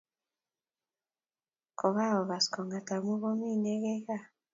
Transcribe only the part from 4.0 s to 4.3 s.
gaa